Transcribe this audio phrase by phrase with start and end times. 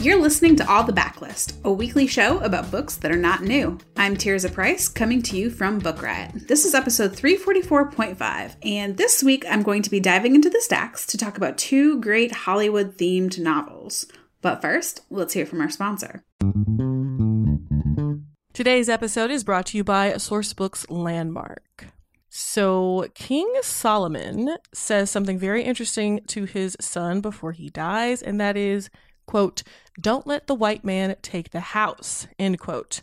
[0.00, 3.78] You're listening to All the Backlist, a weekly show about books that are not new.
[3.96, 6.46] I'm Tirzah Price, coming to you from Book Riot.
[6.46, 11.06] This is episode 344.5, and this week I'm going to be diving into the stacks
[11.06, 14.06] to talk about two great Hollywood themed novels.
[14.40, 16.22] But first, let's hear from our sponsor.
[18.54, 21.86] Today's episode is brought to you by Sourcebooks Landmark.
[22.28, 28.56] So, King Solomon says something very interesting to his son before he dies, and that
[28.56, 28.90] is,
[29.26, 29.64] quote,
[30.00, 33.02] don't let the white man take the house, end quote.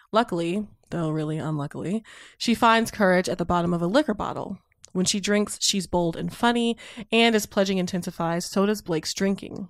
[0.11, 2.03] Luckily, though really unluckily,
[2.37, 4.57] she finds courage at the bottom of a liquor bottle.
[4.91, 6.75] When she drinks, she's bold and funny,
[7.13, 9.69] and as pledging intensifies, so does Blake's drinking.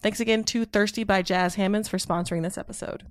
[0.00, 3.04] Thanks again to Thirsty by Jas Hammonds for sponsoring this episode.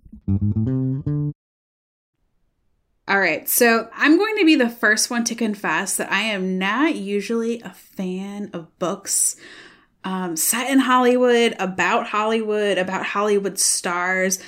[3.08, 6.58] All right, so I'm going to be the first one to confess that I am
[6.58, 9.36] not usually a fan of books
[10.04, 14.40] um, set in Hollywood, about Hollywood, about Hollywood stars.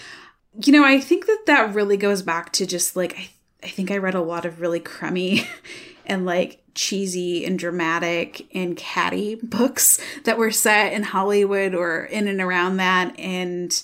[0.63, 3.29] You know, I think that that really goes back to just like, I,
[3.63, 5.47] I think I read a lot of really crummy
[6.05, 12.27] and like cheesy and dramatic and catty books that were set in Hollywood or in
[12.27, 13.19] and around that.
[13.19, 13.83] And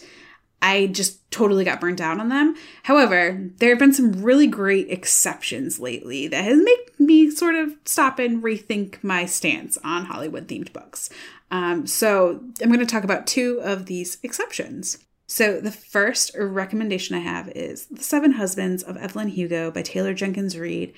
[0.62, 2.56] I just totally got burnt out on them.
[2.84, 7.76] However, there have been some really great exceptions lately that has made me sort of
[7.84, 11.10] stop and rethink my stance on Hollywood themed books.
[11.52, 15.00] Um, so I'm going to talk about two of these exceptions.
[15.26, 20.14] So, the first recommendation I have is The Seven Husbands of Evelyn Hugo by Taylor
[20.14, 20.94] Jenkins Reid.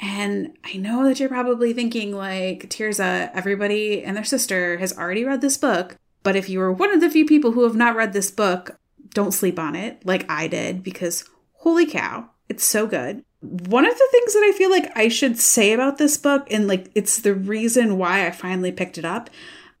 [0.00, 5.24] And I know that you're probably thinking, like, Tirzah, everybody and their sister has already
[5.24, 5.96] read this book.
[6.22, 8.78] But if you are one of the few people who have not read this book,
[9.10, 11.24] don't sleep on it like I did, because
[11.54, 13.24] holy cow, it's so good.
[13.40, 16.68] One of the things that I feel like I should say about this book, and
[16.68, 19.30] like it's the reason why I finally picked it up,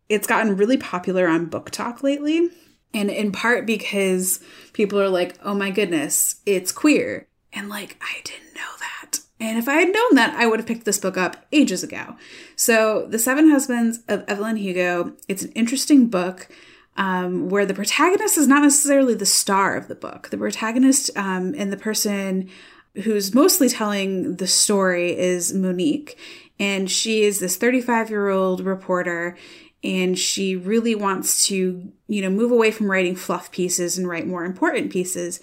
[0.08, 2.50] it's gotten really popular on BookTok lately.
[2.94, 4.40] And in part because
[4.72, 7.26] people are like, oh my goodness, it's queer.
[7.52, 9.20] And like, I didn't know that.
[9.40, 12.16] And if I had known that, I would have picked this book up ages ago.
[12.56, 16.48] So, The Seven Husbands of Evelyn Hugo, it's an interesting book
[16.96, 20.30] um, where the protagonist is not necessarily the star of the book.
[20.30, 22.50] The protagonist um, and the person
[23.04, 26.18] who's mostly telling the story is Monique.
[26.58, 29.36] And she is this 35 year old reporter
[29.84, 34.26] and she really wants to, you know, move away from writing fluff pieces and write
[34.26, 35.40] more important pieces.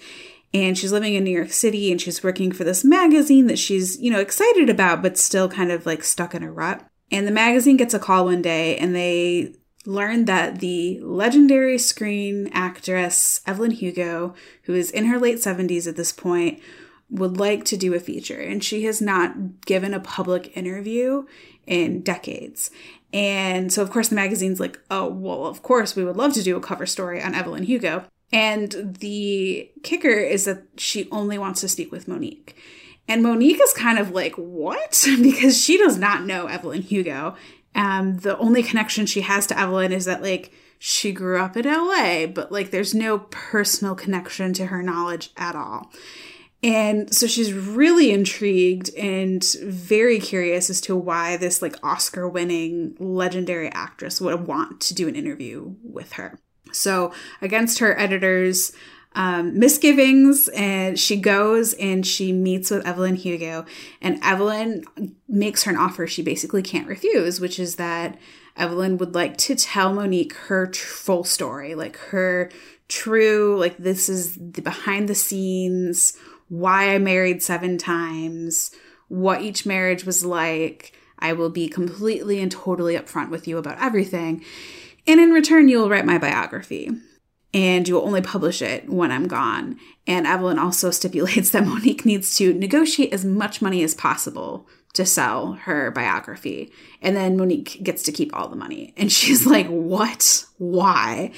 [0.64, 4.00] And she's living in New York City and she's working for this magazine that she's,
[4.00, 6.86] you know, excited about, but still kind of like stuck in a rut.
[7.10, 9.54] And the magazine gets a call one day and they
[9.84, 15.96] learn that the legendary screen actress Evelyn Hugo, who is in her late 70s at
[15.96, 16.60] this point,
[17.08, 18.40] would like to do a feature.
[18.40, 21.24] And she has not given a public interview
[21.66, 22.70] in decades.
[23.12, 26.42] And so, of course, the magazine's like, oh, well, of course, we would love to
[26.42, 28.04] do a cover story on Evelyn Hugo.
[28.32, 32.56] And the kicker is that she only wants to speak with Monique.
[33.08, 35.06] And Monique is kind of like, what?
[35.22, 37.36] because she does not know Evelyn Hugo.
[37.74, 41.66] Um, the only connection she has to Evelyn is that, like, she grew up in
[41.66, 45.92] LA, but, like, there's no personal connection to her knowledge at all.
[46.62, 52.96] And so she's really intrigued and very curious as to why this, like, Oscar winning
[52.98, 56.40] legendary actress would want to do an interview with her.
[56.72, 58.72] So, against her editor's
[59.16, 63.64] um, misgivings, and she goes and she meets with Evelyn Hugo,
[64.02, 64.84] and Evelyn
[65.26, 68.18] makes her an offer she basically can't refuse, which is that
[68.56, 72.50] Evelyn would like to tell Monique her tr- full story, like her
[72.88, 76.16] true, like this is the behind the scenes,
[76.48, 78.70] why I married seven times,
[79.08, 80.92] what each marriage was like.
[81.18, 84.44] I will be completely and totally upfront with you about everything.
[85.06, 86.90] And in return, you will write my biography
[87.54, 89.78] and you will only publish it when I'm gone.
[90.06, 94.66] And Evelyn also stipulates that Monique needs to negotiate as much money as possible
[94.96, 96.72] to sell her biography.
[97.02, 98.94] And then Monique gets to keep all the money.
[98.96, 100.46] And she's like, What?
[100.58, 101.32] Why?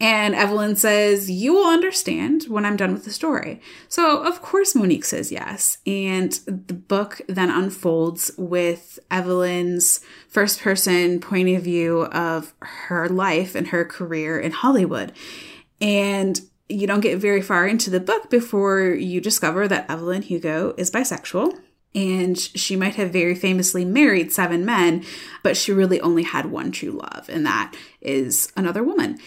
[0.00, 3.60] And Evelyn says, You will understand when I'm done with the story.
[3.88, 5.78] So, of course, Monique says yes.
[5.86, 13.56] And the book then unfolds with Evelyn's first person point of view of her life
[13.56, 15.12] and her career in Hollywood.
[15.80, 20.72] And you don't get very far into the book before you discover that Evelyn Hugo
[20.78, 21.58] is bisexual
[21.94, 25.04] and she might have very famously married seven men,
[25.42, 29.18] but she really only had one true love, and that is another woman.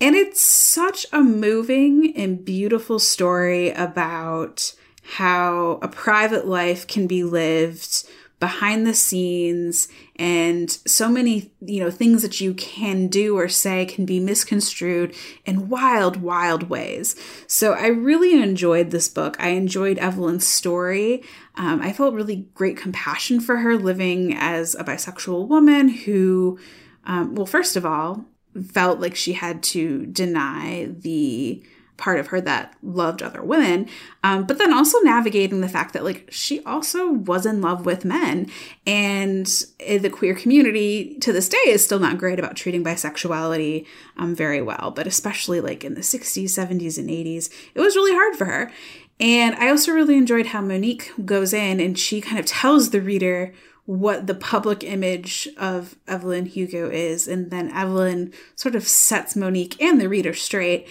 [0.00, 7.24] And it's such a moving and beautiful story about how a private life can be
[7.24, 8.04] lived
[8.40, 13.86] behind the scenes and so many you know things that you can do or say
[13.86, 15.14] can be misconstrued
[15.44, 17.16] in wild wild ways.
[17.46, 19.36] So i really enjoyed this book.
[19.38, 21.22] I enjoyed evelyn's story.
[21.56, 26.58] Um, i felt really great compassion for her living as a bisexual woman who
[27.04, 28.24] um, well first of all
[28.72, 31.62] felt like she had to deny the
[32.04, 33.88] part of her that loved other women
[34.22, 38.04] um, but then also navigating the fact that like she also was in love with
[38.04, 38.46] men
[38.86, 39.46] and
[39.78, 43.86] the queer community to this day is still not great about treating bisexuality
[44.18, 48.12] um, very well but especially like in the 60s 70s and 80s it was really
[48.12, 48.70] hard for her
[49.18, 53.00] and i also really enjoyed how monique goes in and she kind of tells the
[53.00, 53.54] reader
[53.86, 57.28] what the public image of Evelyn Hugo is.
[57.28, 60.88] And then Evelyn sort of sets Monique and the reader straight.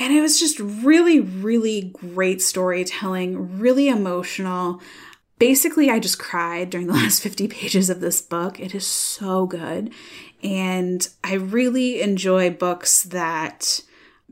[0.00, 4.80] And it was just really, really great storytelling, really emotional.
[5.38, 8.58] Basically, I just cried during the last 50 pages of this book.
[8.58, 9.92] It is so good.
[10.42, 13.80] And I really enjoy books that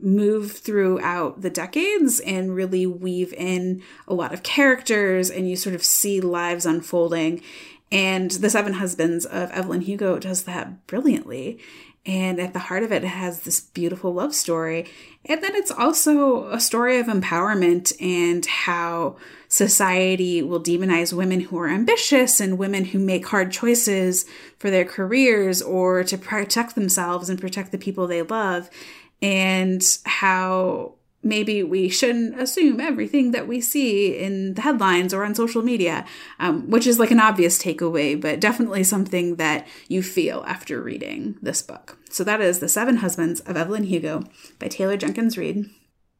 [0.01, 5.75] move throughout the decades and really weave in a lot of characters and you sort
[5.75, 7.43] of see lives unfolding.
[7.91, 11.59] And The Seven Husbands of Evelyn Hugo does that brilliantly.
[12.09, 14.87] And at the heart of it, it has this beautiful love story.
[15.25, 21.59] And then it's also a story of empowerment and how society will demonize women who
[21.59, 24.25] are ambitious and women who make hard choices
[24.57, 28.71] for their careers or to protect themselves and protect the people they love.
[29.21, 35.35] And how maybe we shouldn't assume everything that we see in the headlines or on
[35.35, 36.05] social media,
[36.39, 41.37] um, which is like an obvious takeaway, but definitely something that you feel after reading
[41.41, 41.97] this book.
[42.09, 44.23] So that is The Seven Husbands of Evelyn Hugo
[44.57, 45.69] by Taylor Jenkins Reid.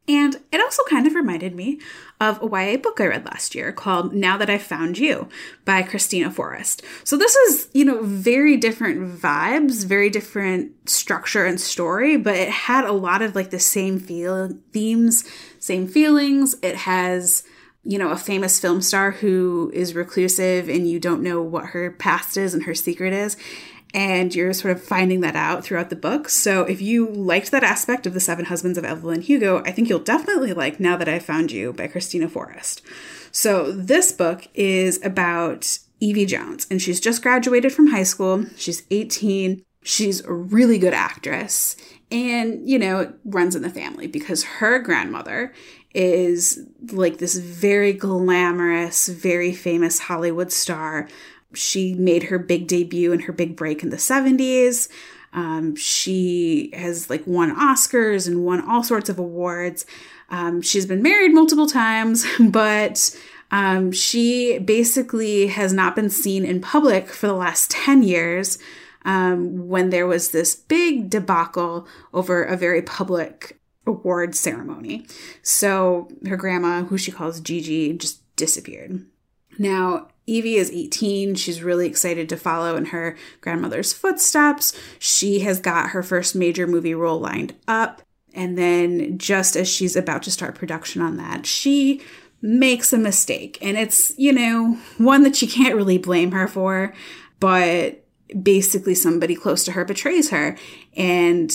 [0.08, 1.80] And it also kind of reminded me
[2.20, 5.28] of a YA book I read last year called Now That I've Found You
[5.64, 6.82] by Kristina Forest.
[7.04, 12.50] So this is, you know, very different vibes, very different structure and story, but it
[12.50, 15.24] had a lot of like the same feel themes,
[15.58, 16.56] same feelings.
[16.62, 17.44] It has
[17.82, 21.90] you know, a famous film star who is reclusive and you don't know what her
[21.90, 23.38] past is and her secret is
[23.92, 26.28] and you're sort of finding that out throughout the book.
[26.28, 29.88] So if you liked that aspect of The Seven Husbands of Evelyn Hugo, I think
[29.88, 32.82] you'll definitely like Now That I Found You by Kristina Forest.
[33.32, 38.46] So this book is about Evie Jones, and she's just graduated from high school.
[38.56, 39.62] She's 18.
[39.82, 41.76] She's a really good actress.
[42.10, 45.52] And, you know, it runs in the family because her grandmother
[45.94, 46.60] is
[46.92, 51.08] like this very glamorous, very famous Hollywood star.
[51.54, 54.88] She made her big debut and her big break in the 70s.
[55.32, 59.86] Um, she has like won Oscars and won all sorts of awards.
[60.28, 63.16] Um, she's been married multiple times, but
[63.50, 68.58] um, she basically has not been seen in public for the last 10 years
[69.04, 75.06] um, when there was this big debacle over a very public award ceremony.
[75.42, 79.04] So her grandma, who she calls Gigi, just disappeared.
[79.58, 81.34] Now, Evie is 18.
[81.34, 84.72] She's really excited to follow in her grandmother's footsteps.
[84.98, 88.02] She has got her first major movie role lined up.
[88.32, 92.00] And then, just as she's about to start production on that, she
[92.40, 93.58] makes a mistake.
[93.60, 96.94] And it's, you know, one that you can't really blame her for,
[97.40, 98.04] but
[98.40, 100.56] basically somebody close to her betrays her.
[100.96, 101.50] And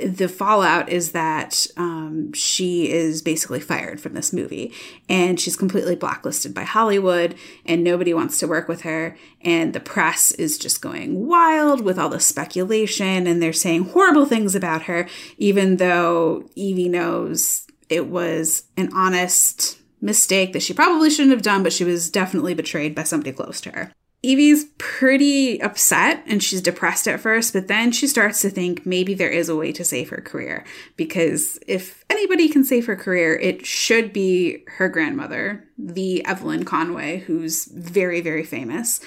[0.00, 4.72] the fallout is that um, she is basically fired from this movie
[5.08, 7.34] and she's completely blacklisted by Hollywood
[7.66, 9.16] and nobody wants to work with her.
[9.42, 14.26] And the press is just going wild with all the speculation and they're saying horrible
[14.26, 21.10] things about her, even though Evie knows it was an honest mistake that she probably
[21.10, 23.92] shouldn't have done, but she was definitely betrayed by somebody close to her.
[24.24, 29.14] Evie's pretty upset and she's depressed at first, but then she starts to think maybe
[29.14, 30.64] there is a way to save her career.
[30.96, 37.18] Because if anybody can save her career, it should be her grandmother, the Evelyn Conway,
[37.18, 39.00] who's very, very famous.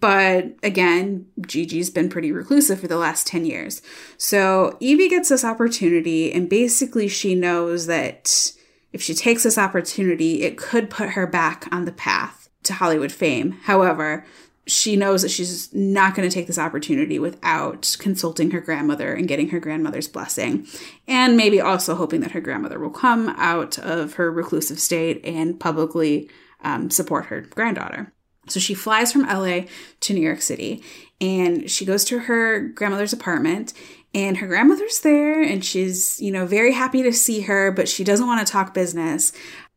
[0.00, 3.80] But again, Gigi's been pretty reclusive for the last 10 years.
[4.18, 8.52] So Evie gets this opportunity, and basically she knows that
[8.92, 13.12] if she takes this opportunity, it could put her back on the path to Hollywood
[13.12, 13.52] fame.
[13.62, 14.24] However,
[14.66, 19.28] she knows that she's not going to take this opportunity without consulting her grandmother and
[19.28, 20.66] getting her grandmother's blessing.
[21.06, 25.58] And maybe also hoping that her grandmother will come out of her reclusive state and
[25.60, 26.28] publicly
[26.62, 28.12] um, support her granddaughter.
[28.48, 29.62] So she flies from LA
[30.00, 30.82] to New York City
[31.20, 33.72] and she goes to her grandmother's apartment
[34.14, 38.02] and her grandmother's there and she's, you know, very happy to see her, but she
[38.02, 39.32] doesn't want to talk business.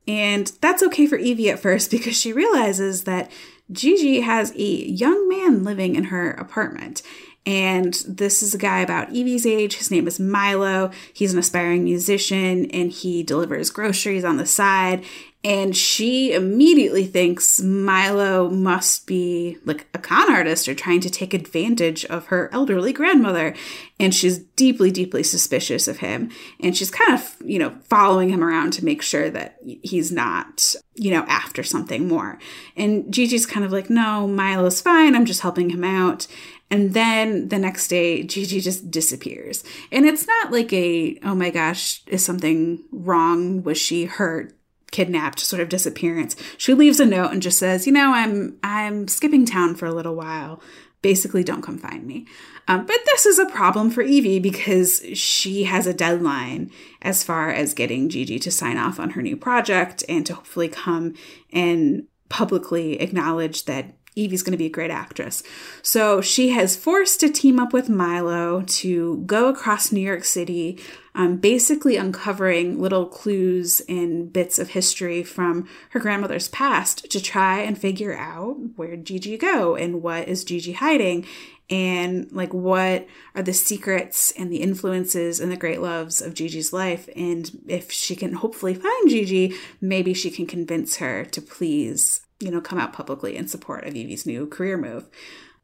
[0.08, 3.32] And that's okay for Evie at first because she realizes that
[3.72, 7.02] Gigi has a young man living in her apartment.
[7.46, 9.78] And this is a guy about Evie's age.
[9.78, 10.92] His name is Milo.
[11.14, 15.04] He's an aspiring musician and he delivers groceries on the side.
[15.42, 21.34] And she immediately thinks Milo must be like a con artist or trying to take
[21.34, 23.56] advantage of her elderly grandmother.
[24.02, 26.30] And she's deeply, deeply suspicious of him.
[26.60, 30.76] And she's kind of, you know, following him around to make sure that he's not,
[30.96, 32.38] you know, after something more.
[32.76, 35.16] And Gigi's kind of like, no, Milo's fine.
[35.16, 36.28] I'm just helping him out.
[36.70, 39.64] And then the next day, Gigi just disappears.
[39.90, 43.64] And it's not like a, oh my gosh, is something wrong?
[43.64, 44.54] Was she hurt?
[44.92, 46.36] Kidnapped sort of disappearance.
[46.58, 49.94] She leaves a note and just says, "You know, I'm I'm skipping town for a
[49.94, 50.62] little while.
[51.02, 52.28] Basically, don't come find me."
[52.68, 56.70] Um, but this is a problem for Evie because she has a deadline
[57.02, 60.68] as far as getting Gigi to sign off on her new project and to hopefully
[60.68, 61.16] come
[61.52, 65.44] and publicly acknowledge that Evie's going to be a great actress.
[65.82, 70.80] So she has forced to team up with Milo to go across New York City,
[71.16, 77.60] um, basically uncovering little clues and bits of history from her grandmother's past to try
[77.60, 81.26] and figure out where Gigi go and what is Gigi hiding
[81.70, 86.74] and like what are the secrets and the influences and the great loves of Gigi's
[86.74, 92.22] life and if she can hopefully find Gigi maybe she can convince her to please
[92.40, 95.10] you know, come out publicly in support of Evie's new career move.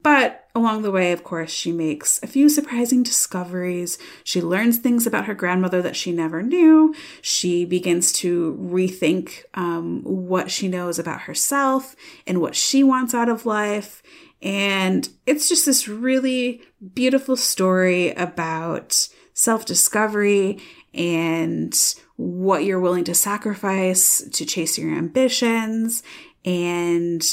[0.06, 3.98] But along the way, of course, she makes a few surprising discoveries.
[4.24, 6.94] She learns things about her grandmother that she never knew.
[7.24, 11.96] She begins to rethink um, what she knows about herself
[12.28, 14.04] and what she wants out of life.
[14.44, 16.62] And it's just this really
[16.94, 20.60] beautiful story about self discovery
[20.94, 21.76] and
[22.16, 26.04] what you're willing to sacrifice to chase your ambitions
[26.46, 27.24] and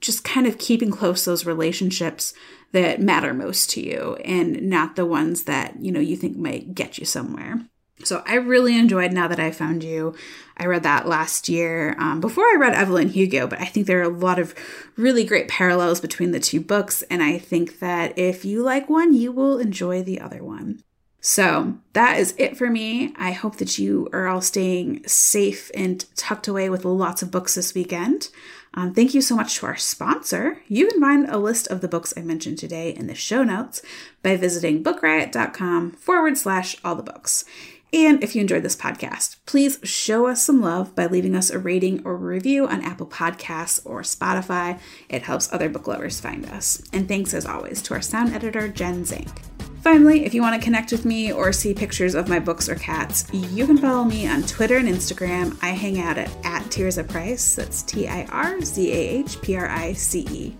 [0.00, 2.32] just kind of keeping close those relationships
[2.70, 6.74] that matter most to you and not the ones that, you know, you think might
[6.74, 7.60] get you somewhere.
[8.04, 10.14] So I really enjoyed Now That I Found You.
[10.56, 14.00] I read that last year um, before I read Evelyn Hugo, but I think there
[14.00, 14.54] are a lot of
[14.96, 17.02] really great parallels between the two books.
[17.02, 20.82] And I think that if you like one, you will enjoy the other one.
[21.24, 23.14] So that is it for me.
[23.16, 27.54] I hope that you are all staying safe and tucked away with lots of books
[27.54, 28.28] this weekend.
[28.74, 30.62] Um, thank you so much to our sponsor.
[30.66, 33.82] You can find a list of the books I mentioned today in the show notes
[34.24, 37.44] by visiting bookriot.com forward slash all the books.
[37.92, 41.58] And if you enjoyed this podcast, please show us some love by leaving us a
[41.58, 44.80] rating or review on Apple Podcasts or Spotify.
[45.08, 46.82] It helps other book lovers find us.
[46.92, 49.51] And thanks as always to our sound editor, Jen Zink.
[49.82, 52.76] Finally, if you want to connect with me or see pictures of my books or
[52.76, 55.58] cats, you can follow me on Twitter and Instagram.
[55.60, 57.56] I hang out at, at Tirzah Price.
[57.56, 60.56] That's T I R Z A H P R I C E.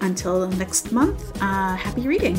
[0.00, 2.36] Until next month, uh, happy reading.